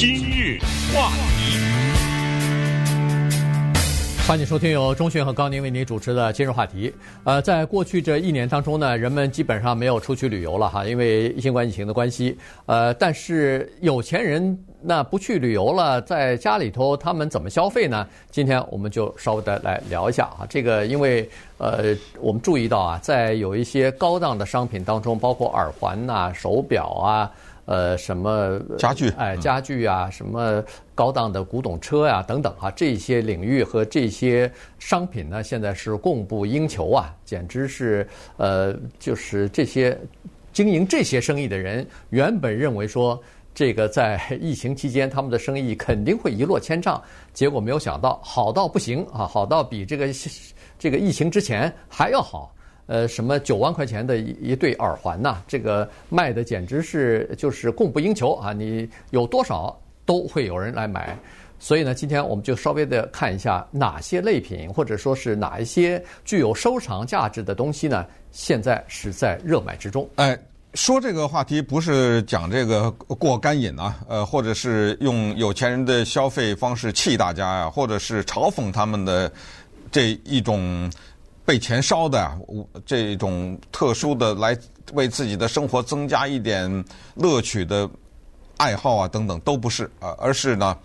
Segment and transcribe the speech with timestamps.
[0.00, 0.58] 今日
[0.94, 1.58] 话题，
[4.26, 6.90] 欢迎收听由钟迅和高宁为您主持的今日话题。
[7.22, 12.34] 呃，在过去这一年当中呢，人们基本上没有出去旅游了哈，因为新冠疫情的关系。
[12.64, 18.06] 呃，但是有钱人那不去旅游了，在家里头他们怎么消费呢？
[18.30, 20.46] 今天我们就稍微的来聊一下啊。
[20.48, 21.28] 这个因为
[21.58, 27.30] 呃，我们注意到啊，在有一些高档的商品当中，包括耳环呐、手表啊。
[27.66, 29.08] 呃，什么家具？
[29.10, 30.62] 哎，家具啊，什么
[30.94, 39.96] 高档的古董车呀、啊，等等啊，这些领域和这些商品呢，现在是供不应求啊，简直是呃，就是这些
[40.52, 43.20] 经营这些生意的人，原本认为说
[43.54, 47.00] 这个在疫情期间他们的生意肯定会一落千丈，
[47.32, 50.08] 结果没有想到好到不行啊，好到比这个
[50.78, 52.52] 这个疫情之前还要好。
[52.90, 55.36] 呃，什么九万块钱的一一对耳环呐？
[55.46, 58.52] 这个卖的简直是就是供不应求啊！
[58.52, 61.16] 你有多少都会有人来买，
[61.60, 68.04] 所以呢，今天我们就稍微的看一下哪些类品，或者说是哪一些具有收藏价值的东西呢？
[68.32, 70.04] 现在是在热卖之中。
[70.16, 70.36] 哎，
[70.74, 79.30] 说这个话题不是讲这个过干瘾啊，呃，或者是用有钱人的消费方式气大家呀，或者是嘲讽他们的
[79.92, 80.90] 这一种。
[81.50, 82.38] 被钱烧的
[82.86, 84.56] 这种特殊的来
[84.92, 86.84] 为自己的生活增加一点
[87.16, 87.90] 乐趣的
[88.56, 90.78] 爱好啊等等都不是啊，而是呢，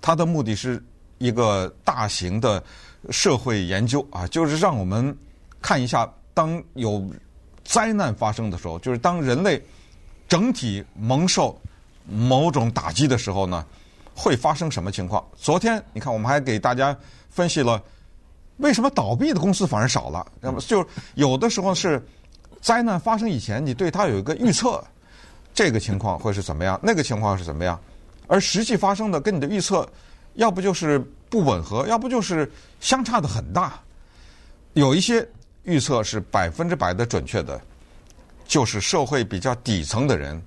[0.00, 0.82] 它的目的是
[1.18, 2.64] 一个大型的
[3.10, 5.14] 社会研究啊，就是让我们
[5.60, 7.06] 看一下，当有
[7.62, 9.62] 灾难发生的时候，就是当人类
[10.26, 11.60] 整体蒙受
[12.06, 13.66] 某种打击的时候呢，
[14.14, 15.22] 会发生什么情况？
[15.36, 16.96] 昨天你看，我们还给大家
[17.28, 17.78] 分析了。
[18.58, 20.26] 为什么倒闭的公司反而少了？
[20.40, 22.02] 那么就有的时候是
[22.60, 24.82] 灾难发生以前，你对它有一个预测，
[25.54, 27.78] 这个情况会是怎么样，那个情况是怎么样，
[28.26, 29.86] 而实际发生的跟你的预测，
[30.34, 33.78] 要不就是不吻合，要不就是相差的很大。
[34.72, 35.26] 有一些
[35.64, 37.60] 预测是百分之百的准确的，
[38.46, 40.40] 就是社会比较底层的人，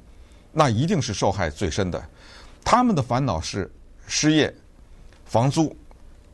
[0.52, 2.04] 那一定是受害最深的。
[2.64, 3.72] 他们的烦恼是
[4.08, 4.54] 失业、
[5.26, 5.76] 房租。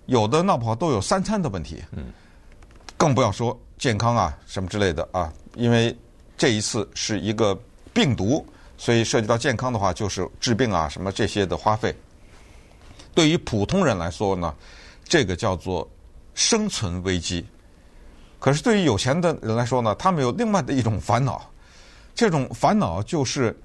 [0.08, 2.06] 有的闹不好都有三餐的问题，嗯，
[2.96, 5.96] 更不要说健康啊什么之类的啊，因为
[6.38, 7.58] 这一次是一个
[7.94, 8.46] 病毒，
[8.78, 11.96] 所以涉及到健康的话，就是治病啊什么这些的花费。
[13.14, 14.54] 对于普通人来说呢，
[15.04, 15.90] 这个叫做
[16.34, 17.46] 生存危机。
[18.40, 21.50] 可是对于有钱的人来说呢，他们有另外的一种烦恼，
[22.14, 23.58] 这种烦恼就是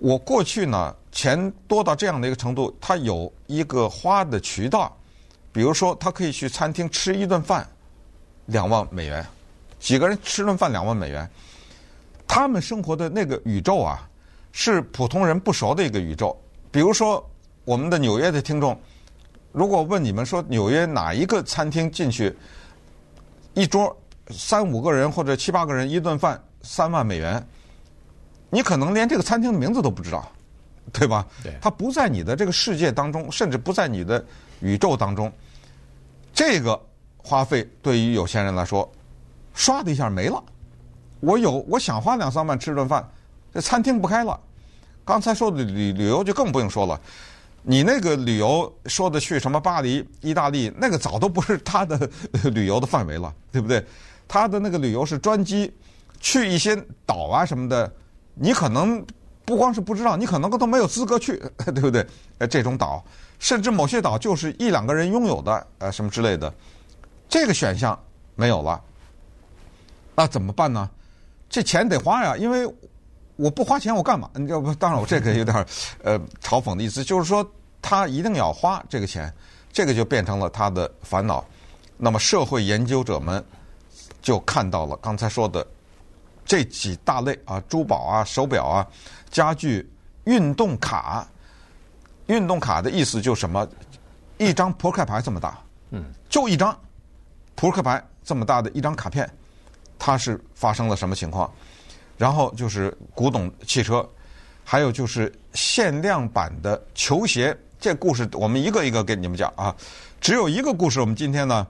[0.00, 4.96] 我过去呢钱多到这样的一个程度，他有一个花的渠道。
[5.52, 7.68] 比如说，他可以去餐厅吃一顿饭，
[8.46, 9.22] 两万美元，
[9.78, 11.28] 几个人吃顿饭两万美元，
[12.26, 14.08] 他们生活的那个宇宙啊，
[14.50, 16.34] 是普通人不熟的一个宇宙。
[16.70, 17.22] 比如说，
[17.66, 18.80] 我们的纽约的听众，
[19.52, 22.34] 如果问你们说纽约哪一个餐厅进去，
[23.52, 23.94] 一桌
[24.30, 27.46] 三五个人或者七八个人一顿饭三万美元，
[28.48, 30.26] 你可能连这个餐厅的名字都不知道，
[30.94, 31.26] 对吧？
[31.42, 34.24] 对，它不在你的这个世界当中，甚至不在你的。
[34.64, 35.32] 宇宙当中，
[36.32, 36.80] 这个
[37.18, 38.90] 花费对于有钱人来说，
[39.54, 40.42] 唰的一下没了。
[41.20, 43.06] 我有我想花两三万吃顿饭，
[43.54, 44.38] 这餐厅不开了。
[45.04, 47.00] 刚才说的旅旅游就更不用说了，
[47.62, 52.08] 你那个旅游说的去什么巴黎、意大利，那个早都不是他的
[52.52, 53.84] 旅游的范围了，对不对？
[54.26, 55.72] 他的那个旅游是专机
[56.18, 57.92] 去一些岛啊什么的，
[58.34, 59.04] 你可能
[59.44, 62.06] 不光是不知道，你可能都没有资格去，对不对？
[62.48, 63.04] 这种岛。
[63.42, 66.54] 甚至某些岛就是一两个人拥有的，呃，什么之类的，
[67.28, 68.00] 这个选项
[68.36, 68.80] 没有了，
[70.14, 70.88] 那怎么办呢？
[71.50, 72.72] 这钱得花呀，因为
[73.34, 74.30] 我不花钱我干嘛？
[74.34, 75.66] 你要不，当然我这个有点
[76.04, 77.44] 呃嘲讽的意思，就是说
[77.82, 79.34] 他一定要花这个钱，
[79.72, 81.44] 这个就变成了他的烦恼。
[81.96, 83.44] 那么社会研究者们
[84.20, 85.66] 就看到了刚才说的
[86.44, 88.86] 这几大类啊，珠宝啊、手表啊、
[89.32, 89.90] 家具、
[90.26, 91.26] 运动卡。
[92.26, 93.66] 运动卡的意思就什么？
[94.38, 95.58] 一张扑克牌这么大，
[95.90, 96.76] 嗯，就一张
[97.54, 99.28] 扑克牌这么大的一张卡片，
[99.98, 101.50] 它是发生了什么情况？
[102.18, 104.08] 然后就是古董汽车，
[104.64, 107.56] 还有就是限量版的球鞋。
[107.78, 109.74] 这故事我们一个一个给你们讲啊。
[110.20, 111.66] 只有一个故事，我们今天呢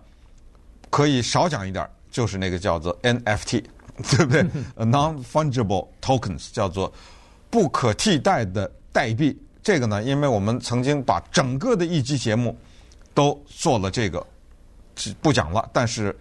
[0.91, 3.65] 可以少讲一点，就是那个叫做 NFT，
[4.11, 4.43] 对不对？
[4.77, 6.93] Non-fungible tokens 叫做
[7.51, 9.39] 不可替代的代币。
[9.63, 12.57] 这个呢，因为我们曾经把整个的一期节目
[13.15, 14.27] 都做了这个，
[15.21, 15.69] 不讲了。
[15.73, 16.17] 但是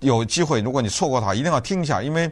[0.00, 2.30] 有机会，如果你错过的话，一定要听一下，因为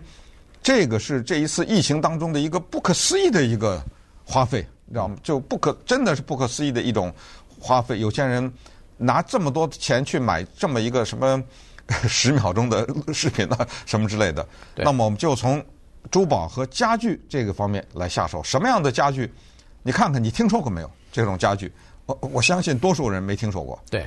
[0.63, 3.83] 这个是这一次疫情当中的一个不可思议的一个
[4.25, 5.17] 花费你知道吗？
[5.23, 7.11] 就不可真的是不可思议的一种
[7.59, 7.99] 花费。
[7.99, 8.53] 有钱人
[8.99, 11.43] 拿这么多钱去买这么一个什么
[12.07, 14.47] 十秒钟的视频啊，什么之类的。
[14.75, 15.65] 那么我们就从
[16.11, 18.43] 珠宝和家具这个方面来下手。
[18.43, 19.33] 什么样的家具？
[19.87, 20.91] 你看看，你听说过没有？
[21.13, 21.71] 这种家具，
[22.07, 23.81] 我我相信多数人没听说过。
[23.89, 24.05] 对。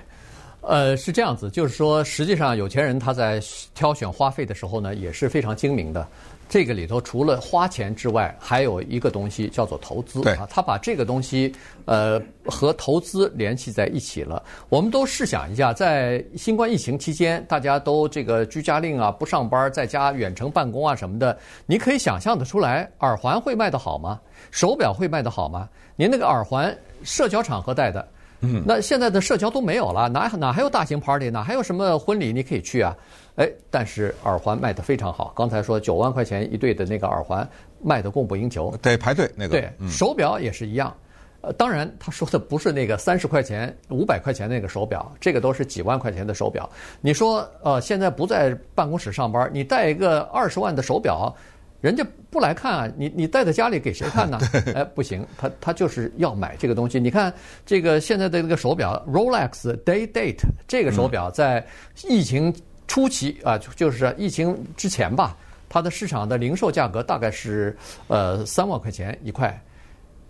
[0.60, 3.42] 呃，是这样子，就是说，实际上有钱人他在
[3.74, 6.06] 挑选花费的时候呢，也是非常精明的。
[6.50, 10.22] 这个里头除了花钱之外，还有一个东西叫做投资。
[10.22, 11.54] 对啊，他把这个东西
[11.86, 14.44] 呃和投资联系在一起了。
[14.68, 21.38] 我们都试想一下，在新冠疫情期间，大家都这个居家令啊，不上班，在家远程办公啊什么的，
[21.68, 24.20] 你可以想象得出来，耳环会卖得好吗？
[24.50, 25.70] 手表会卖得好吗？
[25.96, 28.08] 您那个耳环，社交场合戴的。
[28.42, 32.96] 嗯，那现在的社交都没有了，哪哪还有大型 party，哪还有什么婚礼你可以去啊？
[33.36, 35.34] 哎，但是耳环卖得非常好。
[35.36, 37.48] 刚才说九万块钱一对的那个耳环
[37.82, 39.52] 卖得供不应求，得排队那个。
[39.52, 40.94] 对，手表也是一样。
[41.42, 46.70] 呃，当然他说的不是那个三十块钱、五百块钱那个手表，这个都是几万块钱的手表。
[47.00, 51.34] 你说呃，现在不在办公室上班，你戴一个二十万的手表。
[51.82, 54.38] 人家不来看啊，你你带在家里给谁看呢？
[54.76, 57.00] 哎，不行，他他就是要买这个东西。
[57.00, 57.34] 你看
[57.66, 61.66] 这个现在的这个手表，Rolex Day Date 这个手表，在
[62.08, 62.54] 疫情
[62.88, 65.38] 初期啊，就是疫情之前吧，
[65.70, 67.78] 它的市场的零售价格大概是
[68.08, 69.58] 呃三万块钱一块，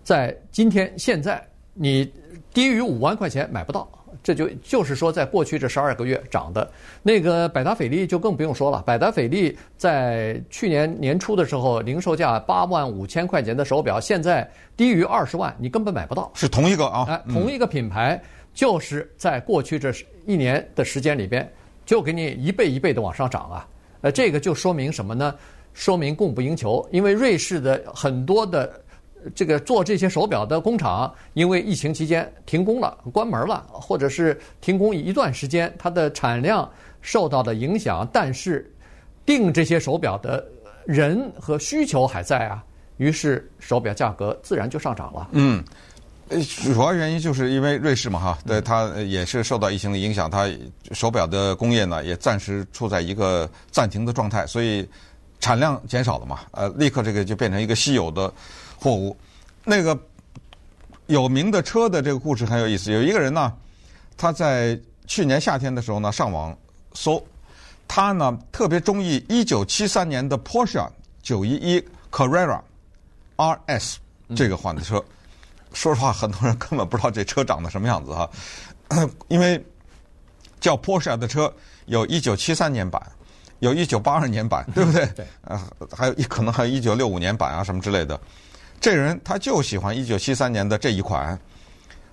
[0.03, 1.43] 在今天现在
[1.73, 2.11] 你
[2.53, 3.89] 低于五万块钱买不到。
[4.23, 6.69] 这就就是说，在过去这十二个月涨的，
[7.01, 8.81] 那个百达翡丽就更不用说了。
[8.85, 16.31] 百达翡丽在去年年初的时候，零售价八万五千块钱的手表，现在低于二十万，你根本买不到。
[16.33, 18.21] 是同一个啊，哎，同一个品牌，
[18.53, 19.91] 就是在过去这
[20.25, 21.49] 一年的时间里边，
[21.85, 23.67] 就给你一倍一倍的往上涨啊。
[24.01, 25.33] 呃，这个就说明什么呢？
[25.73, 28.81] 说明供不应求，因为瑞士的很多的。
[29.35, 36.69] 这个做这些手表的工厂，因为疫情期间停工了、关门了，或者是停工一段时间，它的产量
[37.01, 38.07] 受到了影响。
[38.11, 38.71] 但是
[39.25, 40.45] 订这些手表的
[40.85, 42.63] 人和需求还在啊，
[42.97, 45.27] 于是手表价格自然就上涨了。
[45.33, 45.63] 嗯，
[46.63, 50.47] 主要原因就是因为瑞士嘛，哈，对它也是受到疫情的影响，它
[50.91, 54.87] 手表的工业呢也暂时处在一个暂停的状态，所以
[55.39, 58.31] 产量减少了嘛，呃，立刻这个就变成一个稀有的。
[58.81, 59.17] 货物，
[59.65, 59.99] 那个
[61.07, 62.93] 有名的车的这个故事很有意思。
[62.93, 63.51] 有一个人呢，
[64.15, 66.57] 他在去年夏天的时候呢，上网
[66.93, 67.21] 搜，
[67.89, 70.89] 他呢特别中意一九七三年的 Porsche
[71.21, 72.61] 九一一 Carrera
[73.35, 73.95] RS
[74.33, 75.03] 这个款的车。
[75.73, 78.29] 说实话，很多人根本不知道这车长得什么样子哈，
[79.27, 79.61] 因为
[80.61, 81.53] 叫 Porsche 的车
[81.85, 83.01] 有一九七三年版，
[83.59, 85.05] 有一九八二年版， 对不对？
[85.15, 85.25] 对。
[85.43, 85.61] 呃，
[85.95, 88.19] 还有一可能还有一九六五年版啊，什么之类的。
[88.81, 91.37] 这人他就喜欢一九七三年的这一款，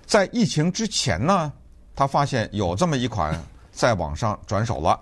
[0.05, 1.51] 在疫情之前呢，
[1.95, 3.37] 他发现有这么一款
[3.71, 4.99] 在网上转手了，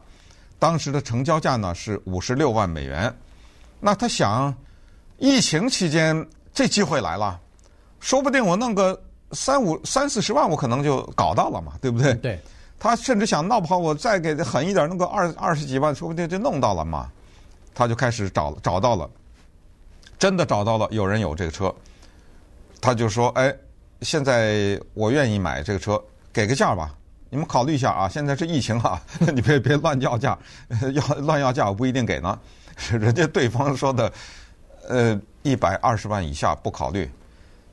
[0.59, 3.13] 当时的成交价呢是五十六万美元。
[3.79, 4.55] 那他想，
[5.17, 7.39] 疫情期间这机会来了，
[7.99, 8.99] 说不定我弄个
[9.31, 12.13] 三五三四十万，我可能就搞到了嘛，对不对？
[12.15, 12.39] 对。
[12.85, 17.09] 他甚至想闹不好，我再给狠一点，弄个二二十几万，说不定就弄到了嘛。
[17.73, 19.09] 他就开始找找到了。
[20.19, 21.73] 真的找到了有人有这个车，
[22.79, 23.51] 他就说：“哎，
[24.01, 25.99] 现在我愿意买这个车，
[26.31, 26.93] 给个价吧，
[27.31, 28.07] 你们考虑一下啊。
[28.07, 29.01] 现在是疫情哈，
[29.33, 30.37] 你别别乱要价，
[30.93, 32.39] 要乱要价我不一定给呢。
[32.91, 34.13] 人家对方说的，
[34.87, 37.09] 呃，一百二十万以下不考虑，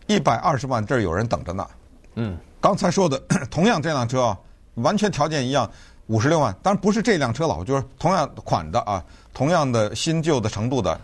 [0.06, 1.68] 一百二十万这儿有人等着呢。
[2.14, 3.18] 嗯，刚才说的
[3.50, 4.38] 同样这辆车啊，
[4.74, 5.70] 完全条件一样，
[6.06, 10.98] 五十六万，当然不是这辆车了，就是同样款的啊，同样的新旧的程度的。”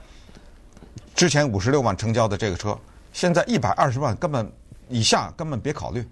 [1.15, 2.79] 之前五十六万成交的这个车，
[3.13, 4.49] 现在一百二十万根本
[4.89, 6.07] 以下根本别考虑，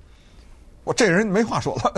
[0.82, 1.92] 我这人没话说了。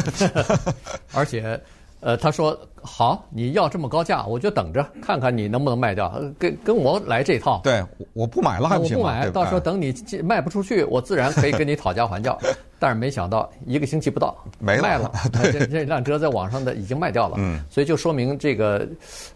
[1.15, 1.59] 而且，
[2.01, 7.61] 呃，他说好，你要这么高价，我就等着看看你能不能卖掉，跟跟我来这套。
[7.65, 9.05] 对，我不买了还不行吗？
[9.05, 12.37] 我不买，到时候等你卖不出去，我自然可以跟你讨价还价。
[12.79, 15.13] 但是没想到一个星期不到没了卖了，
[15.53, 17.37] 这这辆车在网上的已经卖掉了。
[17.39, 18.87] 嗯，所以就说明这个，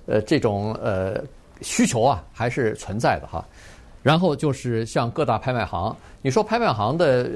[0.07, 1.23] 呃，这种呃。
[1.65, 3.45] 需求啊，还是存在的哈。
[4.03, 7.31] 然后就是像各大拍卖行，你说拍卖行的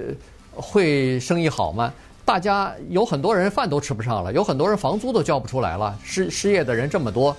[0.52, 1.95] 会生意好吗？
[2.26, 7.35] 大家有很多人饭都吃不上了，有很多人房租都交不出来了，失失业的人这么多。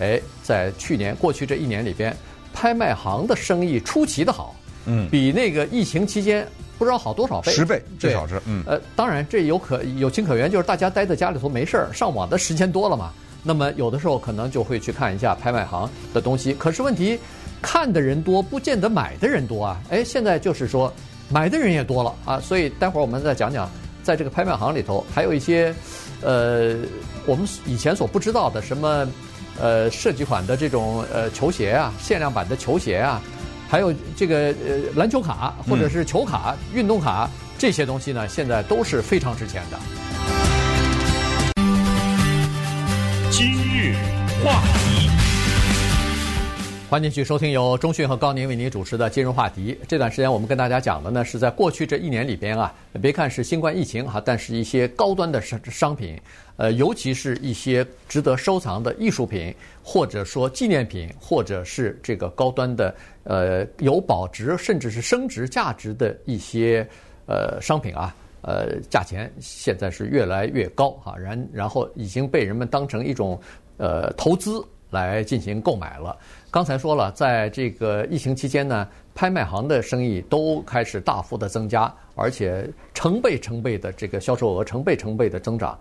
[0.00, 2.14] 哎，在去年过去这一年里边，
[2.52, 4.56] 拍卖行的生意出奇的好，
[4.86, 6.44] 嗯，比那个疫情期间
[6.76, 8.64] 不知道好多少倍，十倍至少是，嗯。
[8.66, 13.12] 呃，当然这有可有情可原，就是大家待在家里头没事儿，上网的时间多了嘛。
[13.44, 17.16] 那么有的时候可能就会去看一下拍卖行的东西，可是问题，
[17.60, 19.80] 看的人多不见得买的人多啊。
[19.90, 20.92] 哎，现在就是说，
[21.28, 22.40] 买的人也多了啊。
[22.40, 23.70] 所以待会儿我们再讲讲，
[24.02, 25.74] 在这个拍卖行里头还有一些
[26.20, 26.76] 呃
[27.26, 29.06] 我们以前所不知道的什么
[29.60, 33.20] 呃设计款的这种呃球鞋啊，限量版的球鞋啊，
[33.68, 39.78] 还有这个呃篮球卡或者是球卡、运动卡这些东西呢，现在都是非常值钱的。
[43.30, 43.94] 今日
[44.44, 45.01] 话题，
[46.92, 49.72] 欢迎继续收听由中讯和高宁为您主持的《金融话题》。
[49.88, 52.70] 这段时间我们跟大家讲的呢，是在过去这一年里边啊，
[53.00, 56.20] 别看是新冠疫情哈，但是一些高端的商商品，
[56.58, 62.94] 呃，尤其是一些值得收藏的艺术品，或者说纪念品，或者是这个高端的
[63.24, 66.86] 呃有保值甚至是升值价值的一些
[67.24, 68.14] 呃商品啊。
[68.42, 73.40] 呃，价钱现在是越来越高哈，然然后已经被人们当成一种
[73.78, 76.16] 呃投资来进行购买了。
[76.52, 85.76] 刚才说了，在这个疫情期间呢，拍卖行的生意都开始大幅的增加，而且成倍成倍的这个销售额成倍成倍的增长。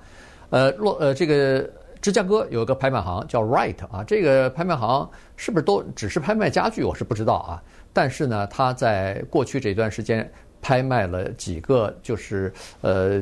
[0.49, 1.69] 呃，洛呃这个
[2.01, 6.83] 芝加哥有个拍卖行叫 Right 啊，这个拍卖行是不是都只是拍卖家具？
[6.83, 7.61] 我是不知道啊。
[7.93, 10.27] 但是呢，他在过去这段时间。
[10.63, 13.19] 拍卖了几个就是呃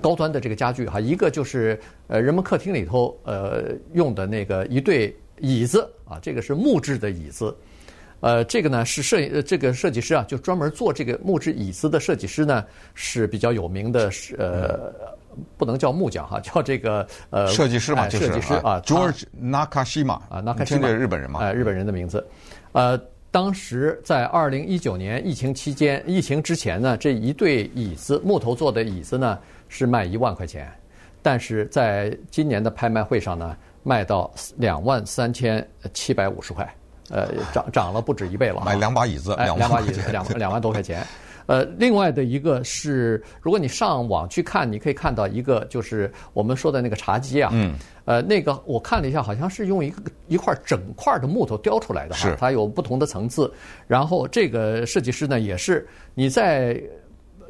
[0.00, 7.54] 高端的这个家具哈，一个就是呃人们客厅里头呃用的那个一对椅子啊，这个是木质的椅子，
[8.20, 14.90] 呃这个呢是设这个设计师啊，就专门做这个木质椅子的设计师呢是比较有名的，是呃
[15.58, 22.26] 不能叫木匠哈，叫这个呃设计师嘛，设计师啊，George Nakashima 啊，Nakashima 日本人嘛，哎日本人的名字，
[22.72, 22.98] 呃。
[23.32, 29.38] 当时在二零一九年疫情期间，疫情之前呢，这一对椅子，木头做的椅子呢，
[29.70, 30.70] 是卖一万块钱，
[31.22, 36.74] 但是在今年的拍卖会上呢，卖到两万三千七百五十块，
[37.10, 38.62] 呃，涨涨了不止一倍了。
[38.64, 41.04] 买两把椅子，两两把椅子，两两万多块钱。
[41.46, 47.50] 呃，另外的一个是，如果你上网去看，你可以看到一个，就是我们说的那个茶几啊。
[47.52, 47.74] 嗯。
[48.04, 53.52] 呃，那个我看了一下，好像是用一个一块整块的木头雕出来的哈，它有不同的层次。
[53.88, 56.80] 然后这个设计师呢，也是你在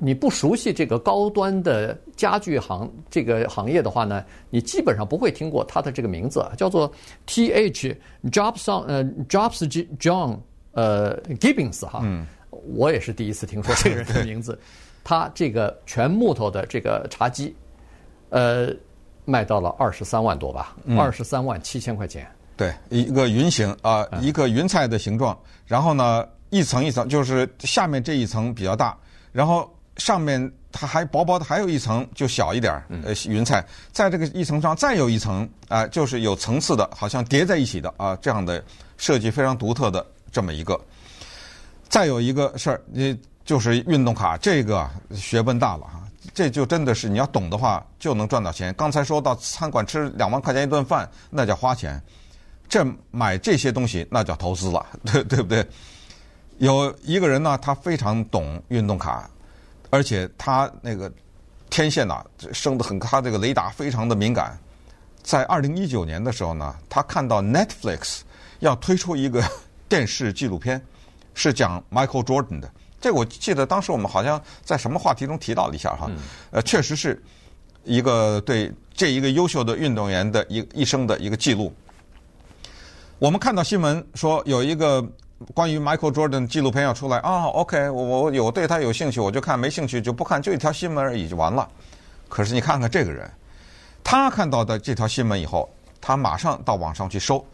[0.04, 6.92] 你不熟悉这个高端的家具行这个行业的话呢，你基本上不会听过他的这个名字，叫做
[7.24, 9.66] T H Jobson 呃 Jobs
[9.98, 10.38] John
[10.72, 12.00] 呃 Gibbons 哈。
[12.02, 12.26] 嗯。
[12.74, 14.56] 我也是第一次听说这个人的名字，
[15.02, 17.56] 他这个全木头的这个茶几，
[18.28, 18.68] 呃，
[19.24, 22.30] 卖到了二十三万多吧，二十三万七千块钱。
[22.54, 28.96] 对，一个云形啊、呃，一个云彩的形状，然后呢，一层一层，就是下面这一层比较大，
[29.32, 38.62] 然后上面它还薄薄的还有一层就小一点儿，呃，云彩，在这个一层上再有一层啊、呃，就是有层次的，好像叠在一起的啊、呃，这样的
[38.96, 40.80] 设计非常独特的这么一个。
[41.88, 48.72] 再有一个事儿，你就是运动卡，这个学问大了哈，这就真的是你要懂的话就能赚到钱。
[48.74, 52.00] 刚才说到餐馆吃两万块钱一顿饭，那叫花钱；
[52.66, 55.66] 这买这些东西那叫投资了，对对不对？
[56.58, 59.28] 有一个人呢，他非常懂运动卡，
[59.92, 61.12] 而且他那个
[61.68, 64.58] 天线呐升得很，他这个雷达非常的敏感。
[65.22, 68.20] 在二零一九年的时候呢，他看到 Netflix
[68.60, 69.44] 要推出一个
[69.90, 70.80] 电视纪录片。
[71.34, 72.70] 是讲 Michael Jordan 的，
[73.00, 76.10] 这个我记得当时我们好像在什么话题中提到了一下哈，
[76.50, 77.22] 呃，确实是
[77.84, 81.72] 一个对这一个优秀的运动员的一一生的一个记录。
[83.18, 85.02] 我们看到新闻说有一个
[85.54, 91.68] 关于 Michael Jordan 纪录片要出来啊，OK，我我有对他有兴趣我就看，没兴趣就不看，就一条新闻而已就完了。
[92.28, 93.30] 可是你看看这个人，
[94.02, 95.68] 他看到的这条新闻以后，
[96.00, 97.44] 他马上到网上去搜。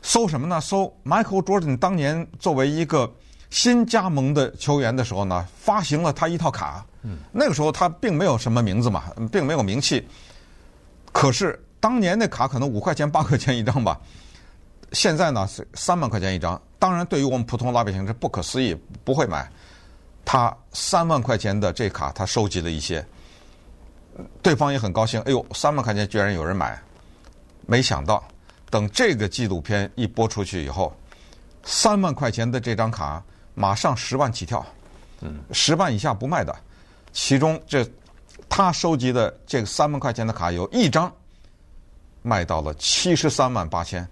[0.00, 0.60] 搜什么呢？
[0.60, 3.10] 搜 Michael Jordan 当年作为一个
[3.50, 6.84] 新加盟的球员的时候呢，发行了他一套卡。
[7.02, 10.06] 嗯，那个时候他并没有什么名字嘛，并没有名气。
[11.12, 13.98] 可是当年那卡可能五块钱、八块钱一张吧，
[14.92, 16.60] 现在呢是三万块钱一张。
[16.78, 19.50] 当然，对于我们普通老百姓是不可思议，不会买。
[20.24, 23.04] 他三万块钱的这卡，他收集了一些，
[24.42, 25.20] 对方也很高兴。
[25.22, 26.80] 哎呦，三万块钱居然有人买，
[27.66, 28.22] 没想到。
[28.70, 30.94] 等这个纪录片一播出去以后，
[31.64, 33.22] 三万块钱的这张卡
[33.54, 34.64] 马上十万起跳，
[35.22, 36.54] 嗯，十万以下不卖的。
[37.12, 37.84] 其中这
[38.48, 41.10] 他收集的这个三万块钱的卡有一张
[42.22, 44.06] 卖到了七十三万八千。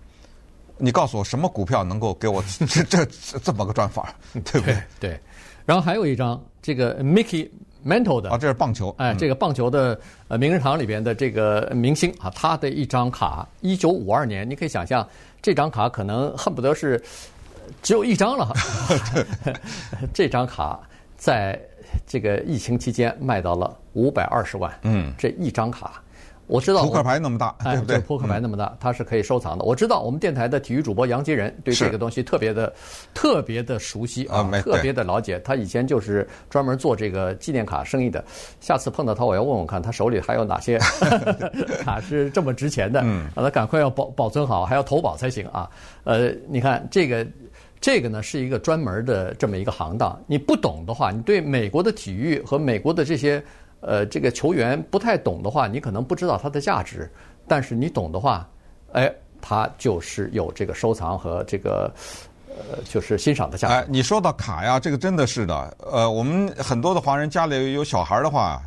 [0.79, 3.05] 你告诉我什么股票能够给我 这这
[3.43, 4.83] 这么个赚法， 对不对？
[5.01, 5.21] 对。
[5.65, 7.49] 然后还有一张这个 Mickey。
[7.87, 8.93] Mantle 的啊，这是棒球。
[8.99, 15.09] 哎，这个棒球的呃名人堂里边的这个明星啊，他的一张卡，一九五二年，你可以想象，
[15.41, 17.01] 这张卡可能恨不得是
[17.85, 18.53] 只有一张了。
[20.13, 20.81] 这张卡
[21.17, 21.57] 在
[22.09, 24.77] 这个疫情期间卖到了五百二十万。
[24.83, 26.03] 嗯，这一张卡。
[26.47, 27.99] 我知道扑克牌那么大，对不对？
[27.99, 29.65] 扑克牌那么大，它是可以收藏的。
[29.65, 32.73] 我知道我们电台的体育主播杨基仁对这个东西特别的、
[33.13, 35.41] 特别的熟悉啊，特别的了解。
[35.41, 38.25] 他以前就是专门做这个纪念卡生意的。
[38.61, 40.79] 下次碰到他，我要问问看他手里还有哪些
[41.83, 43.01] 卡是这么值钱的，
[43.35, 45.69] 让他赶快要保保存好，还要投保才行啊。
[46.05, 47.27] 呃，你看这个，
[47.81, 50.17] 这个呢是一个专门的这么一个行当。
[50.29, 53.43] 你不懂的话，你对美国的体育和美国的这些。
[53.87, 57.09] 呃，这个球员不太懂的话，你可能不知道它的价值；
[57.47, 58.45] 但是你懂的话，
[58.93, 59.09] 哎，
[59.41, 61.89] 它就是有这个收藏和这个
[62.49, 63.75] 呃，就是欣赏的价值。
[63.75, 65.77] 哎，你说到卡呀，这个真的是的。
[65.79, 68.61] 呃，我们很多的华人家里有小孩的话，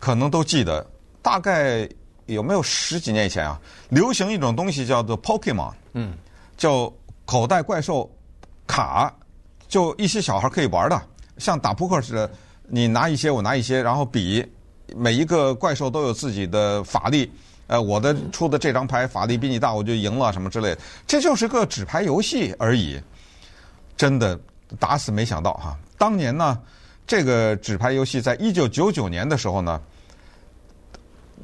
[0.00, 0.84] 可能都记得，
[1.22, 1.88] 大概
[2.26, 3.60] 有没有十几年以前啊，
[3.90, 6.14] 流行一种东西叫做 Pokemon，嗯，
[6.56, 6.92] 叫
[7.24, 8.10] 口袋怪兽
[8.66, 9.14] 卡，
[9.68, 11.00] 就一些小孩可以玩的，
[11.36, 12.28] 像打扑克似的。
[12.68, 14.46] 你拿一些，我拿一些，然后比
[14.94, 17.30] 每一个怪兽都有自己的法力。
[17.66, 20.76] 呃，我的出的这张牌法力比你大，我就赢了什么之类。
[21.06, 22.98] 这就是个纸牌游戏而已。
[23.96, 24.38] 真的
[24.78, 25.76] 打死没想到哈！
[25.98, 26.58] 当年呢，
[27.06, 29.80] 这个纸牌游戏在一九九九年的时候呢，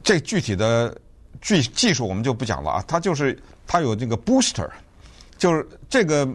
[0.02, 0.96] 这具体的
[1.42, 2.84] 技技术我们就不讲了啊。
[2.86, 4.70] 它就是它有这个 booster，
[5.36, 6.26] 就是这个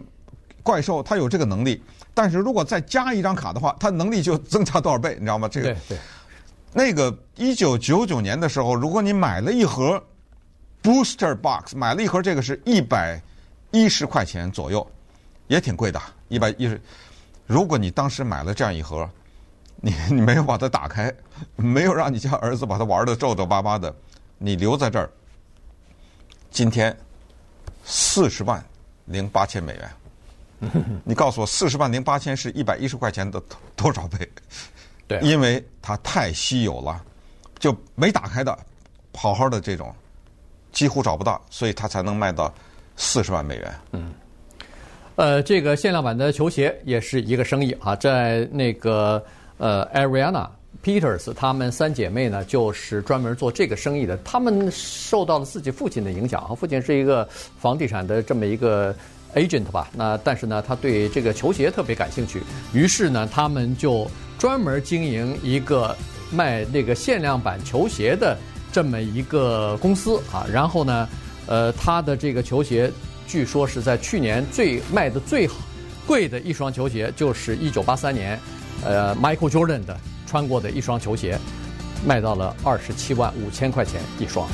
[0.62, 1.82] 怪兽它有这个能力。
[2.20, 5.48] 但是如果再加一张卡的话，它能力就增加多少倍，你知道吗？
[5.48, 5.98] 这个，对对。
[6.70, 9.98] 那个一九九九年的时候，如果你买了一盒
[10.82, 13.18] Booster Box，买了一盒这个是一百
[13.70, 14.86] 一十块钱左右，
[15.46, 15.98] 也挺贵的，
[16.28, 16.78] 一百一十。
[17.46, 19.08] 如果你当时买了这样一盒，
[19.76, 21.10] 你 你没有把它打开，
[21.56, 23.96] 没有让你家儿子把它玩的皱皱巴巴的，
[24.36, 25.08] 你留在这儿，
[26.50, 26.94] 今天
[27.82, 28.62] 四十万
[29.06, 29.90] 零八千美元。
[31.04, 33.42] 你告诉我，四十万零八千是一百一十块钱的
[33.74, 34.28] 多少倍？
[35.08, 37.02] 对，因为它太稀有了，
[37.58, 38.56] 就没打开的，
[39.14, 39.92] 好好的这种
[40.70, 42.52] 几乎找不到，所以它才能卖到
[42.94, 43.74] 四十万美元。
[43.92, 44.12] 嗯，
[45.16, 49.24] 呃，这个限量版的球鞋也是一个生意啊，在那个
[49.56, 50.46] 呃，Ariana
[50.84, 54.16] Peters 她们三姐妹呢，就是专门做这个生意的。
[54.18, 58.94] 她们受到了自己父亲的影响啊，父亲是一个房地产的这么一个。
[59.34, 65.96] Agent 吧，那但是呢，他对这个球鞋特别感兴趣，于是呢，他们就专门经营一个
[66.30, 68.36] 卖那个限量版球鞋的
[68.72, 70.46] 这么一个公司啊。
[70.52, 71.08] 然后呢，
[71.46, 72.90] 呃，他的这个球鞋
[73.26, 75.56] 据说是在去年最卖的最好
[76.06, 78.38] 贵的一双球鞋，就是一九八三年，
[78.84, 81.38] 呃，Michael Jordan 的穿过的一双球鞋，
[82.04, 84.48] 卖到了二十七万五千块钱一双。